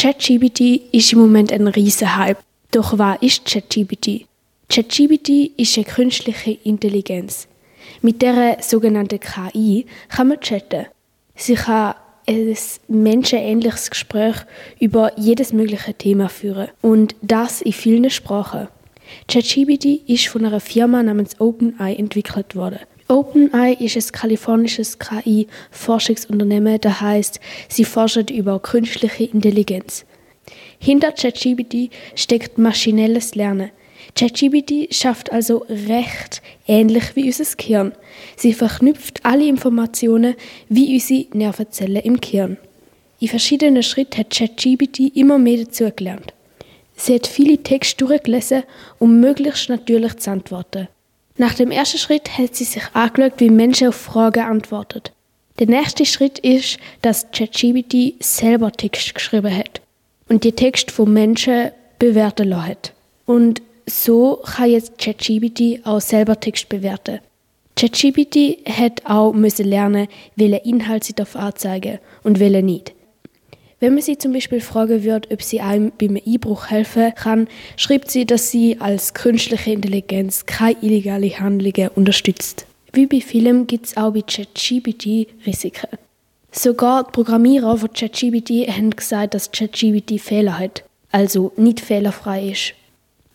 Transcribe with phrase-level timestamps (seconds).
[0.00, 2.38] ChatGPT ist im Moment ein riesen Hype.
[2.70, 4.24] Doch was ist ChatGPT?
[4.70, 7.46] ChatGPT ist eine künstliche Intelligenz.
[8.00, 10.86] Mit der sogenannten KI kann man chatten.
[11.34, 12.56] Sie kann ein
[12.88, 14.36] menschenähnliches Gespräch
[14.78, 18.68] über jedes mögliche Thema führen und das in vielen Sprachen.
[19.28, 22.78] ChatGPT ist von einer Firma namens OpenAI entwickelt worden.
[23.10, 30.06] OpenAI ist ein kalifornisches KI-Forschungsunternehmen, das heißt, sie forschen über künstliche Intelligenz.
[30.78, 33.72] Hinter ChatGPT steckt maschinelles Lernen.
[34.14, 37.92] ChatGPT schafft also recht ähnlich wie unser Gehirn.
[38.36, 40.36] Sie verknüpft alle Informationen
[40.68, 42.58] wie unsere Nervenzellen im Gehirn.
[43.18, 46.32] In verschiedenen Schritten hat ChatGPT immer mehr dazu gelernt.
[46.94, 48.62] Sie hat viele Texte durchgelesen,
[49.00, 50.86] um möglichst natürlich zu antworten.
[51.40, 55.04] Nach dem ersten Schritt hat sie sich angeschaut, wie Menschen auf Fragen antworten.
[55.58, 59.80] Der nächste Schritt ist, dass ChatGPT selber Text geschrieben hat
[60.28, 62.76] und die Text von Menschen bewerten lassen.
[63.24, 67.20] Und so kann jetzt ChatGPT auch selber Text bewerten.
[67.74, 72.92] ChatGPT hat auch müssen lernen, welche Inhalt sie darf anzeigen und welche nicht.
[73.80, 78.10] Wenn man sie zum Beispiel fragen würde, ob sie einem beim Einbruch helfen kann, schreibt
[78.10, 82.66] sie, dass sie als künstliche Intelligenz keine illegale Handlungen unterstützt.
[82.92, 85.88] Wie bei Filmen gibt es auch bei ChatGPT Risiken.
[86.52, 92.74] Sogar die Programmierer von ChatGPT haben gesagt, dass ChatGPT Fehler hat, also nicht fehlerfrei ist.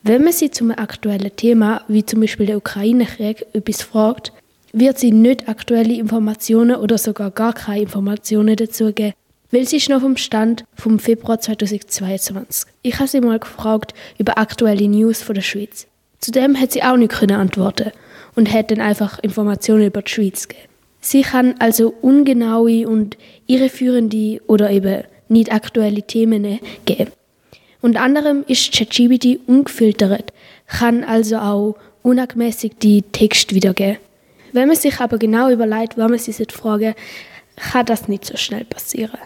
[0.03, 4.31] Wenn man sie zum aktuellen Thema, wie zum Beispiel der Ukraine-Krieg, etwas fragt,
[4.73, 9.13] wird sie nicht aktuelle Informationen oder sogar gar keine Informationen dazu geben,
[9.51, 12.71] weil sie ist noch vom Stand vom Februar 2022.
[12.81, 15.87] Ich habe sie mal gefragt über aktuelle News von der Schweiz.
[16.19, 17.91] Zudem hat sie auch nicht antworten
[18.35, 20.69] und hat dann einfach Informationen über die Schweiz gegeben.
[21.01, 27.11] Sie kann also ungenaue und irreführende oder eben nicht aktuelle Themen geben.
[27.81, 30.33] Unter anderem ist ChatGPT ungefiltert,
[30.65, 33.97] kann also auch unangmäßig die Text wiedergeben.
[34.53, 36.95] Wenn man sich aber genau überlegt, warum man sich fragen
[37.55, 39.19] kann das nicht so schnell passieren.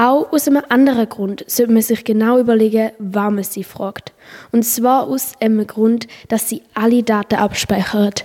[0.00, 4.12] Auch aus einem anderen Grund sollte man sich genau überlegen, warum man sie fragt.
[4.52, 8.24] Und zwar aus einem Grund, dass sie alle Daten abspeichert.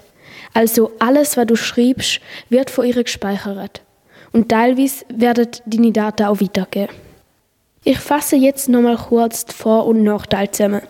[0.53, 3.81] Also alles, was du schreibst, wird von ihr gespeichert.
[4.31, 6.95] Und teilweise werden deine Daten auch weitergegeben.
[7.83, 10.81] Ich fasse jetzt nochmal kurz die Vor- und Nachteile zusammen.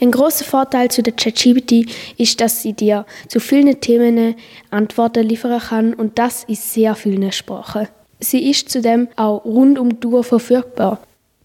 [0.00, 4.34] Ein großer Vorteil zu der ChatGPT ist, dass sie dir zu vielen Themen
[4.70, 7.88] Antworten liefern kann und das in sehr vielen Sprachen.
[8.22, 11.00] Sie ist zudem auch rund um die Uhr verfügbar.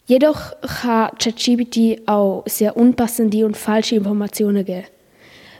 [0.06, 4.86] Jedoch kann ChatGPT auch sehr unpassende und falsche Informationen geben.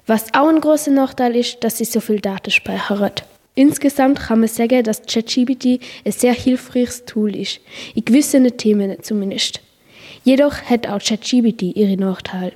[0.06, 3.24] Was auch ein großer Nachteil ist, dass sie so viel Daten speichert.
[3.56, 7.60] Insgesamt kann man sagen, dass ChatGPT ein sehr hilfreiches Tool ist,
[7.96, 9.60] in gewissen Themen zumindest.
[10.24, 12.54] Jedoch hat auch ChatGPT ihre Nachteile.